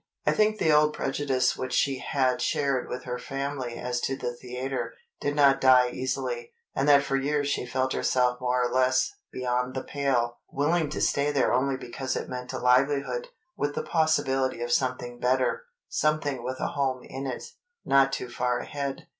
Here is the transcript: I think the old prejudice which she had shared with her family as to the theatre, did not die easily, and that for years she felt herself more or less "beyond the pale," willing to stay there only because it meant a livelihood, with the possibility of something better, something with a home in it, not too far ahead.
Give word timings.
I 0.25 0.31
think 0.31 0.57
the 0.57 0.71
old 0.73 0.93
prejudice 0.93 1.55
which 1.55 1.73
she 1.73 1.99
had 1.99 2.41
shared 2.41 2.89
with 2.89 3.03
her 3.03 3.19
family 3.19 3.77
as 3.77 4.01
to 4.01 4.17
the 4.17 4.33
theatre, 4.35 4.95
did 5.19 5.35
not 5.35 5.61
die 5.61 5.91
easily, 5.91 6.53
and 6.73 6.89
that 6.89 7.03
for 7.03 7.15
years 7.15 7.49
she 7.49 7.67
felt 7.67 7.93
herself 7.93 8.41
more 8.41 8.63
or 8.67 8.73
less 8.73 9.11
"beyond 9.31 9.75
the 9.75 9.83
pale," 9.83 10.39
willing 10.49 10.89
to 10.89 11.01
stay 11.01 11.31
there 11.31 11.53
only 11.53 11.77
because 11.77 12.15
it 12.15 12.29
meant 12.29 12.51
a 12.51 12.57
livelihood, 12.57 13.27
with 13.55 13.75
the 13.75 13.83
possibility 13.83 14.63
of 14.63 14.71
something 14.71 15.19
better, 15.19 15.65
something 15.87 16.43
with 16.43 16.59
a 16.59 16.69
home 16.69 17.03
in 17.03 17.27
it, 17.27 17.43
not 17.85 18.11
too 18.11 18.27
far 18.27 18.57
ahead. 18.57 19.05